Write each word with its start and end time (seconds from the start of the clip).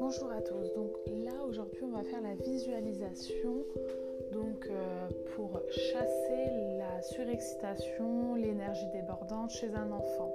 Bonjour 0.00 0.30
à 0.30 0.40
tous, 0.40 0.72
donc 0.74 0.96
là 1.24 1.44
aujourd'hui 1.46 1.82
on 1.82 1.88
va 1.94 2.02
faire 2.02 2.22
la 2.22 2.34
visualisation 2.34 3.64
donc 4.32 4.66
euh, 4.70 5.08
pour 5.34 5.60
chasser 5.70 6.48
la 6.78 7.02
surexcitation, 7.02 8.36
l'énergie 8.36 8.86
débordante 8.94 9.50
chez 9.50 9.68
un 9.74 9.92
enfant. 9.92 10.32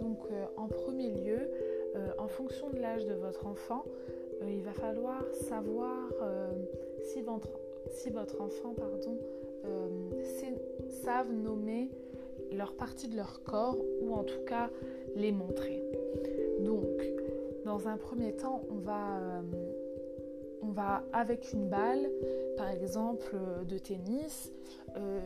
Donc 0.00 0.18
euh, 0.32 0.46
en 0.56 0.66
premier 0.66 1.10
lieu, 1.10 1.48
euh, 1.94 2.10
en 2.18 2.26
fonction 2.26 2.70
de 2.70 2.78
l'âge 2.78 3.06
de 3.06 3.14
votre 3.14 3.46
enfant, 3.46 3.84
il 4.48 4.62
va 4.64 4.72
falloir 4.72 5.22
savoir 5.32 6.10
si 7.02 7.22
votre, 7.22 8.40
enfant 8.40 8.74
pardon, 8.74 9.16
savent 10.88 11.32
nommer 11.32 11.88
leur 12.52 12.74
partie 12.74 13.08
de 13.08 13.16
leur 13.16 13.42
corps 13.42 13.76
ou 14.02 14.14
en 14.14 14.24
tout 14.24 14.44
cas 14.46 14.70
les 15.14 15.32
montrer. 15.32 15.82
Donc, 16.60 16.84
dans 17.66 17.88
un 17.88 17.96
premier 17.96 18.32
temps, 18.32 18.62
on 18.70 18.78
va, 18.78 19.18
euh, 19.18 19.42
on 20.62 20.68
va 20.68 21.02
avec 21.12 21.52
une 21.52 21.68
balle, 21.68 22.08
par 22.56 22.70
exemple 22.70 23.32
euh, 23.34 23.64
de 23.64 23.76
tennis, 23.76 24.52
euh, 24.96 25.20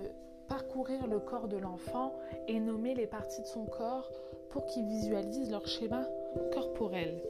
parcourir 0.48 1.06
le 1.06 1.20
corps 1.20 1.48
de 1.48 1.59
l'enfant 1.59 2.18
et 2.48 2.59
nommer 2.59 2.95
les 2.95 3.06
parties 3.06 3.42
de 3.42 3.46
son 3.46 3.66
corps 3.66 4.10
pour 4.48 4.65
qu'il 4.65 4.87
visualise 4.87 5.51
leur 5.51 5.66
schéma 5.68 6.02
corporel. 6.52 7.23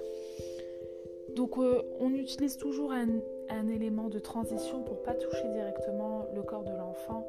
Donc, 1.35 1.59
on 1.59 2.15
utilise 2.15 2.57
toujours 2.57 2.93
un, 2.93 3.69
élément 3.69 4.09
de 4.09 4.19
transition 4.19 4.83
pour 4.83 5.02
pas 5.02 5.15
toucher 5.15 5.49
directement 5.52 6.27
le 6.35 6.43
corps 6.43 6.65
de 6.65 6.73
l'enfant 6.73 7.27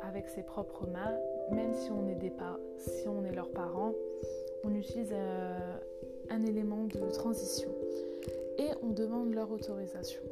avec 0.00 0.28
ses 0.28 0.42
propres 0.42 0.86
mains, 0.86 1.18
même 1.50 1.74
si 1.74 1.90
on 1.90 2.08
est, 2.08 2.14
on 3.06 3.20
leurs 3.34 3.50
parents, 3.50 3.92
on 4.64 4.74
utilise 4.74 5.12
euh, 5.12 5.76
un 6.30 6.42
élément 6.42 6.84
de 6.84 7.10
transition 7.10 7.70
et 8.58 8.68
on 8.82 8.90
demande 8.90 9.34
leur 9.34 9.50
autorisation. 9.50 10.22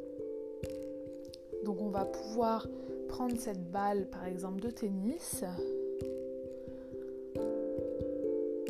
Donc 1.65 1.81
on 1.81 1.89
va 1.89 2.05
pouvoir 2.05 2.67
prendre 3.07 3.37
cette 3.37 3.71
balle 3.71 4.07
par 4.07 4.25
exemple 4.25 4.59
de 4.61 4.69
tennis 4.69 5.43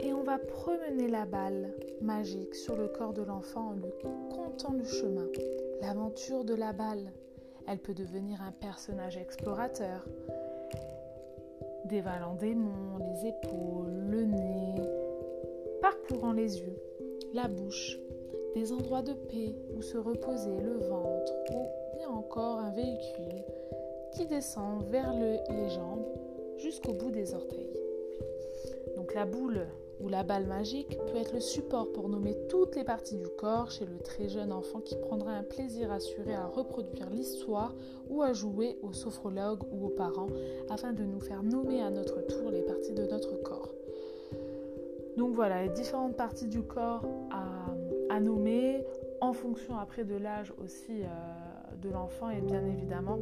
et 0.01 0.13
on 0.13 0.23
va 0.23 0.37
promener 0.37 1.07
la 1.07 1.25
balle 1.25 1.73
magique 2.01 2.55
sur 2.55 2.75
le 2.75 2.87
corps 2.87 3.13
de 3.13 3.23
l'enfant 3.23 3.69
en 3.69 3.73
lui 3.73 3.91
comptant 4.33 4.73
le 4.73 4.83
chemin, 4.83 5.27
l'aventure 5.81 6.43
de 6.43 6.55
la 6.55 6.73
balle. 6.73 7.11
Elle 7.67 7.79
peut 7.79 7.93
devenir 7.93 8.41
un 8.41 8.51
personnage 8.51 9.15
explorateur, 9.17 10.05
dévalant 11.93 12.33
des 12.33 12.55
monts, 12.55 12.97
les 12.97 13.27
épaules, 13.27 13.93
le 14.09 14.23
nez, 14.23 14.81
parcourant 15.79 16.33
les 16.33 16.59
yeux, 16.59 16.81
la 17.35 17.47
bouche, 17.47 17.99
des 18.55 18.73
endroits 18.73 19.03
de 19.03 19.13
paix 19.13 19.53
où 19.75 19.81
se 19.83 19.99
reposer, 19.99 20.59
le 20.59 20.79
ventre 20.79 21.33
ou 21.51 21.67
bien 21.95 22.09
encore 22.09 22.57
un 22.57 22.71
véhicule 22.71 23.43
qui 24.11 24.25
descend 24.25 24.83
vers 24.89 25.13
les 25.13 25.69
jambes 25.69 26.07
jusqu'au 26.57 26.93
bout 26.93 27.11
des 27.11 27.35
orteils. 27.35 27.79
Donc 28.95 29.13
la 29.13 29.27
boule 29.27 29.67
la 30.09 30.23
balle 30.23 30.45
magique 30.45 30.97
peut 31.07 31.17
être 31.17 31.33
le 31.33 31.39
support 31.39 31.91
pour 31.91 32.09
nommer 32.09 32.35
toutes 32.49 32.75
les 32.75 32.83
parties 32.83 33.17
du 33.17 33.27
corps 33.37 33.71
chez 33.71 33.85
le 33.85 33.97
très 33.99 34.27
jeune 34.27 34.51
enfant 34.51 34.79
qui 34.79 34.95
prendra 34.95 35.31
un 35.31 35.43
plaisir 35.43 35.91
assuré 35.91 36.33
à 36.33 36.45
reproduire 36.45 37.09
l'histoire 37.09 37.73
ou 38.09 38.21
à 38.21 38.33
jouer 38.33 38.77
au 38.81 38.93
sophrologue 38.93 39.63
ou 39.71 39.85
aux 39.85 39.89
parents 39.89 40.29
afin 40.69 40.93
de 40.93 41.03
nous 41.03 41.19
faire 41.19 41.43
nommer 41.43 41.81
à 41.81 41.89
notre 41.89 42.21
tour 42.21 42.51
les 42.51 42.61
parties 42.61 42.93
de 42.93 43.05
notre 43.05 43.41
corps. 43.41 43.73
Donc 45.17 45.35
voilà, 45.35 45.63
les 45.63 45.69
différentes 45.69 46.15
parties 46.15 46.47
du 46.47 46.63
corps 46.63 47.05
à, 47.31 48.19
nommer 48.19 48.85
en 49.21 49.33
fonction 49.33 49.77
après 49.77 50.03
de 50.03 50.15
l'âge 50.15 50.53
aussi 50.63 51.01
euh, 51.01 51.07
de 51.81 51.89
l'enfant 51.89 52.29
et 52.29 52.41
bien 52.41 52.63
évidemment. 52.65 53.17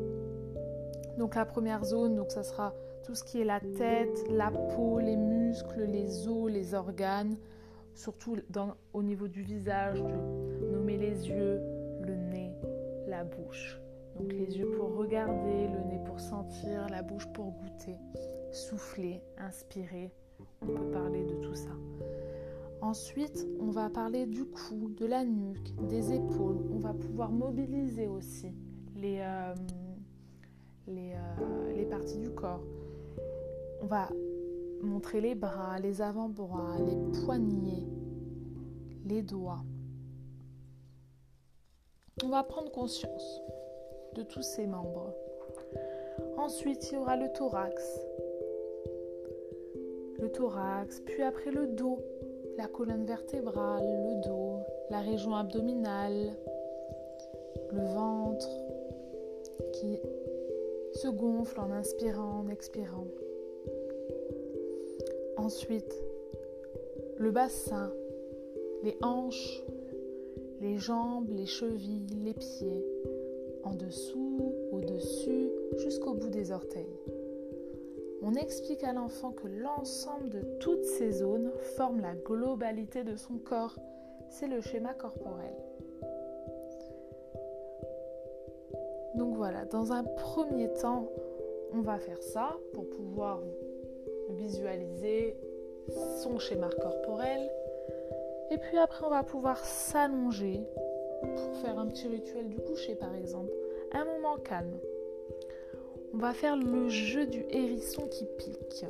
Donc 1.17 1.35
la 1.35 1.45
première 1.45 1.85
zone, 1.85 2.15
donc 2.15 2.29
ça 2.31 2.43
sera 2.43 2.73
tout 3.03 3.15
ce 3.15 3.23
qui 3.23 3.41
est 3.41 3.45
la 3.45 3.59
tête, 3.59 4.25
la 4.29 4.51
peau, 4.51 4.99
les 4.99 5.15
muscles, 5.15 5.83
les 5.83 6.27
os, 6.27 6.51
les 6.51 6.73
organes, 6.73 7.37
surtout 7.93 8.37
au 8.93 9.03
niveau 9.03 9.27
du 9.27 9.41
visage, 9.41 10.03
nommer 10.71 10.97
les 10.97 11.27
yeux, 11.27 11.61
le 12.01 12.15
nez, 12.15 12.53
la 13.07 13.23
bouche. 13.23 13.79
Donc 14.17 14.31
les 14.33 14.57
yeux 14.57 14.69
pour 14.71 14.95
regarder, 14.95 15.67
le 15.67 15.89
nez 15.89 15.99
pour 16.05 16.19
sentir, 16.19 16.87
la 16.89 17.01
bouche 17.01 17.27
pour 17.33 17.51
goûter, 17.51 17.97
souffler, 18.51 19.21
inspirer. 19.37 20.11
On 20.61 20.67
peut 20.67 20.91
parler 20.91 21.23
de 21.23 21.35
tout 21.35 21.55
ça. 21.55 21.71
Ensuite, 22.81 23.47
on 23.59 23.69
va 23.69 23.89
parler 23.89 24.25
du 24.25 24.45
cou, 24.45 24.89
de 24.97 25.05
la 25.05 25.23
nuque, 25.23 25.75
des 25.87 26.13
épaules. 26.13 26.65
On 26.71 26.79
va 26.79 26.93
pouvoir 26.93 27.31
mobiliser 27.31 28.07
aussi 28.07 28.51
les, 28.95 29.19
euh, 29.21 29.53
euh, 30.89 31.73
les 31.75 31.85
parties 31.85 32.17
du 32.17 32.31
corps. 32.31 32.63
On 33.81 33.87
va 33.87 34.09
montrer 34.81 35.21
les 35.21 35.35
bras, 35.35 35.79
les 35.79 36.01
avant-bras, 36.01 36.77
les 36.79 37.21
poignets, 37.25 37.87
les 39.05 39.21
doigts. 39.21 39.63
On 42.23 42.29
va 42.29 42.43
prendre 42.43 42.71
conscience 42.71 43.41
de 44.15 44.23
tous 44.23 44.43
ces 44.43 44.67
membres. 44.67 45.13
Ensuite, 46.37 46.91
il 46.91 46.95
y 46.95 46.97
aura 46.97 47.17
le 47.17 47.31
thorax. 47.31 47.83
Le 50.19 50.31
thorax, 50.31 50.99
puis 51.01 51.23
après 51.23 51.49
le 51.49 51.67
dos, 51.67 51.99
la 52.57 52.67
colonne 52.67 53.05
vertébrale, 53.05 53.83
le 53.83 54.21
dos, 54.21 54.59
la 54.91 54.99
région 54.99 55.35
abdominale, 55.35 56.35
le 57.71 57.83
ventre 57.85 58.49
qui 59.73 59.99
se 60.93 61.07
gonfle 61.07 61.59
en 61.59 61.71
inspirant, 61.71 62.41
en 62.41 62.49
expirant. 62.49 63.07
Ensuite, 65.41 66.03
le 67.17 67.31
bassin, 67.31 67.91
les 68.83 68.95
hanches, 69.01 69.63
les 70.61 70.77
jambes, 70.77 71.31
les 71.31 71.47
chevilles, 71.47 72.23
les 72.23 72.35
pieds, 72.35 72.85
en 73.63 73.73
dessous, 73.73 74.53
au-dessus, 74.71 75.49
jusqu'au 75.77 76.13
bout 76.13 76.29
des 76.29 76.51
orteils. 76.51 76.95
On 78.21 78.35
explique 78.35 78.83
à 78.83 78.93
l'enfant 78.93 79.31
que 79.31 79.47
l'ensemble 79.47 80.29
de 80.29 80.41
toutes 80.59 80.85
ces 80.85 81.11
zones 81.11 81.51
forment 81.75 82.01
la 82.01 82.13
globalité 82.13 83.03
de 83.03 83.15
son 83.15 83.39
corps. 83.39 83.79
C'est 84.29 84.47
le 84.47 84.61
schéma 84.61 84.93
corporel. 84.93 85.55
Donc 89.15 89.35
voilà, 89.35 89.65
dans 89.65 89.91
un 89.91 90.03
premier 90.03 90.71
temps, 90.73 91.09
on 91.73 91.81
va 91.81 91.97
faire 91.97 92.21
ça 92.21 92.59
pour 92.73 92.87
pouvoir 92.91 93.41
visualiser 94.31 95.35
son 96.21 96.39
schéma 96.39 96.69
corporel. 96.81 97.49
Et 98.51 98.57
puis 98.57 98.77
après, 98.77 99.05
on 99.05 99.09
va 99.09 99.23
pouvoir 99.23 99.63
s'allonger 99.63 100.61
pour 101.21 101.55
faire 101.57 101.79
un 101.79 101.87
petit 101.87 102.07
rituel 102.07 102.49
du 102.49 102.57
coucher, 102.57 102.95
par 102.95 103.15
exemple. 103.15 103.51
Un 103.93 104.05
moment 104.05 104.37
calme. 104.37 104.77
On 106.13 106.17
va 106.17 106.33
faire 106.33 106.57
le 106.57 106.89
jeu 106.89 107.25
du 107.25 107.45
hérisson 107.49 108.07
qui 108.07 108.25
pique. 108.37 108.85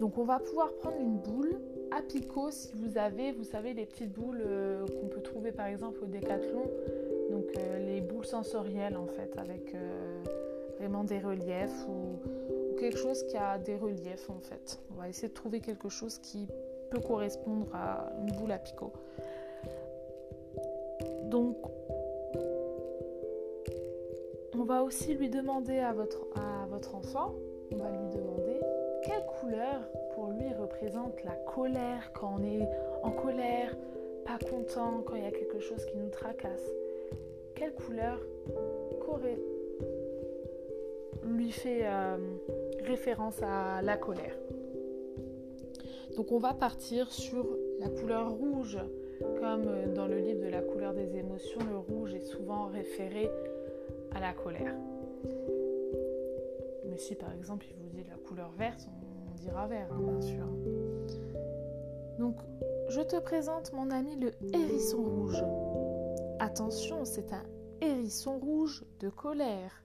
Donc 0.00 0.18
on 0.18 0.24
va 0.24 0.38
pouvoir 0.38 0.72
prendre 0.74 0.96
une 1.00 1.16
boule 1.16 1.58
à 1.90 2.02
picot 2.02 2.50
si 2.50 2.72
vous 2.74 2.98
avez, 2.98 3.32
vous 3.32 3.44
savez, 3.44 3.72
les 3.72 3.86
petites 3.86 4.12
boules 4.12 4.42
euh, 4.44 4.86
qu'on 4.86 5.08
peut 5.08 5.22
trouver 5.22 5.52
par 5.52 5.66
exemple 5.66 5.98
au 6.02 6.06
décathlon. 6.06 6.70
Donc 7.30 7.46
euh, 7.56 7.78
les 7.86 8.00
boules 8.00 8.26
sensorielles 8.26 8.96
en 8.96 9.06
fait, 9.06 9.36
avec 9.38 9.74
euh, 9.74 10.22
vraiment 10.78 11.04
des 11.04 11.18
reliefs 11.18 11.86
ou, 11.88 12.18
quelque 12.78 12.98
chose 12.98 13.22
qui 13.28 13.36
a 13.38 13.56
des 13.56 13.76
reliefs 13.76 14.28
en 14.28 14.38
fait. 14.38 14.78
On 14.92 15.00
va 15.00 15.08
essayer 15.08 15.28
de 15.28 15.34
trouver 15.34 15.60
quelque 15.60 15.88
chose 15.88 16.18
qui 16.18 16.46
peut 16.90 17.00
correspondre 17.00 17.66
à 17.74 18.12
une 18.20 18.30
boule 18.36 18.52
à 18.52 18.58
picot. 18.58 18.92
Donc, 21.24 21.56
on 24.54 24.64
va 24.64 24.82
aussi 24.82 25.14
lui 25.14 25.30
demander 25.30 25.78
à 25.78 25.94
votre, 25.94 26.26
à 26.34 26.66
votre 26.66 26.94
enfant, 26.94 27.34
on 27.72 27.76
va 27.76 27.90
lui 27.90 28.10
demander 28.14 28.60
quelle 29.02 29.24
couleur 29.40 29.88
pour 30.14 30.30
lui 30.32 30.52
représente 30.52 31.22
la 31.24 31.34
colère 31.54 32.10
quand 32.12 32.36
on 32.38 32.44
est 32.44 32.68
en 33.02 33.10
colère, 33.10 33.74
pas 34.24 34.38
content, 34.38 35.02
quand 35.06 35.14
il 35.14 35.22
y 35.22 35.26
a 35.26 35.30
quelque 35.30 35.60
chose 35.60 35.84
qui 35.86 35.96
nous 35.96 36.10
tracasse? 36.10 36.68
Quelle 37.54 37.72
couleur 37.74 38.18
lui 41.26 41.50
fait 41.50 41.82
euh, 41.84 42.16
référence 42.84 43.42
à 43.42 43.82
la 43.82 43.96
colère. 43.96 44.36
Donc 46.16 46.32
on 46.32 46.38
va 46.38 46.54
partir 46.54 47.12
sur 47.12 47.46
la 47.78 47.88
couleur 47.88 48.30
rouge, 48.30 48.78
comme 49.40 49.64
euh, 49.66 49.94
dans 49.94 50.06
le 50.06 50.18
livre 50.18 50.42
de 50.42 50.48
la 50.48 50.62
couleur 50.62 50.94
des 50.94 51.16
émotions, 51.16 51.60
le 51.68 51.78
rouge 51.78 52.14
est 52.14 52.24
souvent 52.24 52.66
référé 52.66 53.30
la 54.20 54.32
colère. 54.32 54.74
Mais 56.88 56.98
si 56.98 57.14
par 57.14 57.32
exemple 57.32 57.66
il 57.70 57.76
vous 57.76 57.88
dit 57.90 58.04
la 58.08 58.16
couleur 58.16 58.50
verte, 58.58 58.88
on 59.30 59.34
dira 59.34 59.66
vert, 59.66 59.88
hein, 59.92 60.00
bien 60.00 60.20
sûr. 60.20 60.46
Donc, 62.18 62.36
je 62.88 63.00
te 63.00 63.18
présente 63.20 63.72
mon 63.72 63.90
ami 63.90 64.16
le 64.16 64.32
hérisson 64.54 65.02
rouge. 65.02 65.42
Attention, 66.38 67.04
c'est 67.04 67.32
un 67.32 67.44
hérisson 67.80 68.38
rouge 68.38 68.84
de 69.00 69.10
colère. 69.10 69.82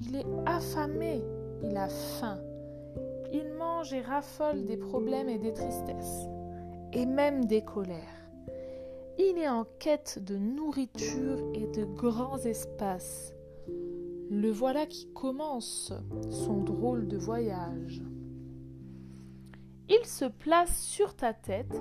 Il 0.00 0.16
est 0.16 0.26
affamé, 0.46 1.22
il 1.62 1.76
a 1.76 1.88
faim. 1.88 2.38
Il 3.32 3.52
mange 3.58 3.92
et 3.92 4.00
raffole 4.00 4.64
des 4.64 4.76
problèmes 4.76 5.28
et 5.28 5.38
des 5.38 5.52
tristesses, 5.52 6.26
et 6.92 7.06
même 7.06 7.44
des 7.44 7.62
colères. 7.62 8.20
Il 9.18 9.38
est 9.38 9.48
en 9.48 9.64
quête 9.78 10.18
de 10.24 10.36
nourriture 10.36 11.38
et 11.54 11.66
de 11.66 11.84
grands 11.84 12.38
espaces. 12.38 13.34
Le 14.30 14.50
voilà 14.50 14.86
qui 14.86 15.12
commence 15.12 15.92
son 16.30 16.62
drôle 16.62 17.06
de 17.06 17.16
voyage. 17.16 18.02
Il 19.88 20.06
se 20.06 20.24
place 20.24 20.82
sur 20.82 21.14
ta 21.14 21.34
tête 21.34 21.80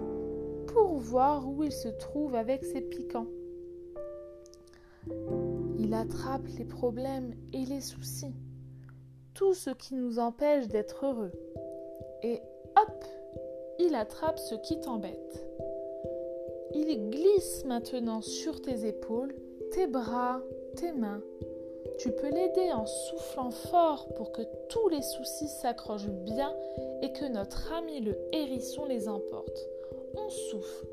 pour 0.68 0.98
voir 0.98 1.48
où 1.48 1.64
il 1.64 1.72
se 1.72 1.88
trouve 1.88 2.36
avec 2.36 2.66
ses 2.66 2.82
piquants. 2.82 3.28
Il 5.82 5.94
attrape 5.94 6.46
les 6.58 6.66
problèmes 6.66 7.34
et 7.54 7.64
les 7.64 7.80
soucis, 7.80 8.36
tout 9.34 9.54
ce 9.54 9.70
qui 9.70 9.96
nous 9.96 10.20
empêche 10.20 10.68
d'être 10.68 11.06
heureux. 11.06 11.32
Et 12.22 12.42
hop, 12.76 13.06
il 13.80 13.96
attrape 13.96 14.38
ce 14.38 14.56
qui 14.56 14.78
t'embête. 14.82 15.46
Il 16.76 17.10
glisse 17.10 17.64
maintenant 17.64 18.22
sur 18.22 18.62
tes 18.62 18.86
épaules, 18.86 19.34
tes 19.72 19.88
bras, 19.88 20.42
tes 20.76 20.92
mains. 20.92 21.22
Tu 21.98 22.12
peux 22.12 22.30
l'aider 22.30 22.74
en 22.74 22.86
soufflant 22.86 23.52
fort 23.52 24.10
pour 24.16 24.34
que 24.34 24.42
tous 24.68 24.90
les 24.90 25.02
soucis 25.02 25.48
s'accrochent 25.48 26.10
bien 26.10 26.54
et 27.02 27.14
que 27.14 27.26
notre 27.26 27.72
ami 27.72 28.02
le 28.02 28.18
hérisson 28.34 28.86
les 28.86 29.08
emporte. 29.08 29.58
On 30.14 30.30
souffle. 30.30 30.88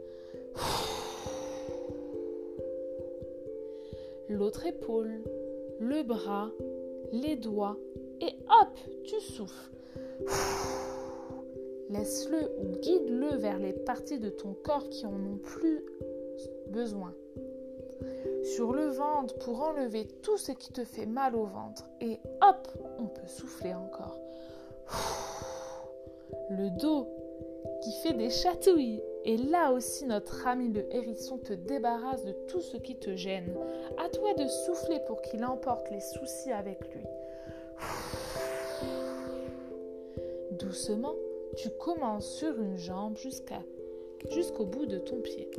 L'autre 4.29 4.67
épaule, 4.67 5.23
le 5.79 6.03
bras, 6.03 6.51
les 7.13 7.37
doigts 7.37 7.77
et 8.21 8.35
hop, 8.49 8.79
tu 9.05 9.21
souffles. 9.21 9.71
Laisse-le 11.91 12.51
ou 12.61 12.81
guide-le 12.81 13.37
vers 13.37 13.59
les 13.59 13.73
parties 13.73 14.19
de 14.19 14.29
ton 14.29 14.55
corps 14.55 14.89
qui 14.89 15.07
en 15.07 15.15
ont 15.15 15.39
plus 15.39 15.85
besoin. 16.69 17.15
Sur 18.43 18.73
le 18.73 18.89
ventre 18.89 19.39
pour 19.39 19.63
enlever 19.63 20.07
tout 20.23 20.37
ce 20.37 20.53
qui 20.53 20.73
te 20.73 20.85
fait 20.85 21.07
mal 21.07 21.37
au 21.37 21.45
ventre. 21.45 21.89
Et 22.01 22.19
hop, 22.43 22.69
on 22.99 23.07
peut 23.07 23.27
souffler 23.27 23.75
encore. 23.75 24.19
Le 26.51 26.71
dos 26.79 27.07
qui 27.83 27.93
fait 28.03 28.15
des 28.15 28.31
chatouilles. 28.31 29.03
Et 29.27 29.37
là 29.37 29.73
aussi, 29.73 30.07
notre 30.07 30.47
ami 30.47 30.69
le 30.69 30.87
hérisson 30.95 31.37
te 31.39 31.53
débarrasse 31.53 32.25
de 32.25 32.33
tout 32.47 32.61
ce 32.61 32.77
qui 32.77 32.95
te 32.95 33.17
gêne. 33.17 33.53
À 33.99 34.09
toi 34.09 34.35
de 34.35 34.47
souffler 34.47 35.01
pour 35.09 35.21
qu'il 35.21 35.45
emporte 35.45 35.91
les 35.91 36.01
soucis 36.01 36.53
avec 36.53 36.79
lui. 36.95 37.03
Doucement, 40.53 41.17
tu 41.57 41.71
commences 41.71 42.37
sur 42.37 42.57
une 42.61 42.79
jambe 42.79 43.17
jusqu'à 43.17 43.63
jusqu'au 44.31 44.65
bout 44.65 44.87
de 44.87 44.99
ton 44.99 45.21
pied. 45.21 45.51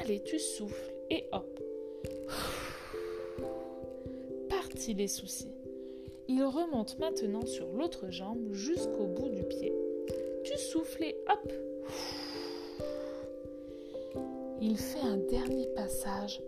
Allez, 0.00 0.20
tu 0.24 0.40
souffles 0.40 0.92
et 1.08 1.28
hop. 1.30 1.60
Parti 4.48 4.94
les 4.94 5.08
soucis. 5.08 5.54
Il 6.26 6.42
remonte 6.42 6.98
maintenant 6.98 7.46
sur 7.46 7.68
l'autre 7.68 8.10
jambe 8.10 8.52
jusqu'au 8.52 9.06
bout 9.06 9.28
du 9.28 9.44
pied. 9.44 9.72
Tu 10.42 10.58
souffles 10.58 11.04
et 11.04 11.16
hop. 11.30 11.52
Il 14.68 14.76
fait 14.76 15.06
un 15.06 15.18
dernier 15.30 15.68
passage 15.76 16.42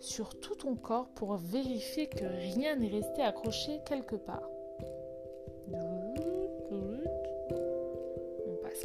sur 0.00 0.34
tout 0.40 0.54
ton 0.54 0.76
corps 0.76 1.08
pour 1.14 1.36
vérifier 1.36 2.06
que 2.06 2.24
rien 2.24 2.74
n'est 2.76 2.88
resté 2.88 3.20
accroché 3.20 3.80
quelque 3.86 4.16
part. 4.16 4.48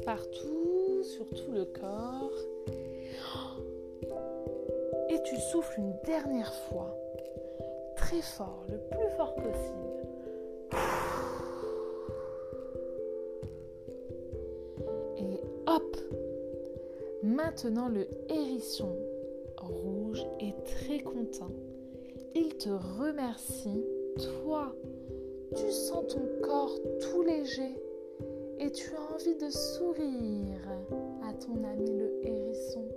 partout, 0.06 1.04
sur 1.04 1.30
tout 1.30 1.52
le 1.52 1.64
corps. 1.66 2.32
Et 5.10 5.22
tu 5.24 5.38
souffles 5.38 5.80
une 5.80 5.96
dernière 6.04 6.54
fois, 6.54 6.94
très 7.96 8.22
fort, 8.22 8.66
le 8.70 8.78
plus 8.78 9.10
fort 9.16 9.34
possible. 9.36 9.94
Maintenant 17.44 17.90
le 17.90 18.08
hérisson 18.30 18.96
rouge 19.58 20.26
est 20.40 20.56
très 20.64 21.00
content. 21.00 21.52
Il 22.36 22.56
te 22.56 22.70
remercie, 22.70 23.84
toi. 24.18 24.74
Tu 25.54 25.70
sens 25.70 26.08
ton 26.08 26.26
corps 26.42 26.80
tout 27.02 27.22
léger 27.22 27.76
et 28.60 28.72
tu 28.72 28.92
as 28.96 29.14
envie 29.14 29.36
de 29.36 29.50
sourire 29.50 30.62
à 31.28 31.34
ton 31.34 31.62
ami 31.66 31.92
le 31.92 32.22
hérisson. 32.24 32.88